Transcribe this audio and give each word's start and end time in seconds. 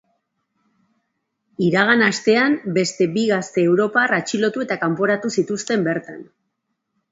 Iragan 1.65 2.01
astean 2.05 2.55
beste 2.79 3.09
bi 3.19 3.27
gazte 3.33 3.67
europar 3.73 4.17
atxilotu 4.19 4.67
eta 4.67 4.81
kanporatu 4.87 5.35
zituzten 5.39 5.89
bertan. 5.93 6.29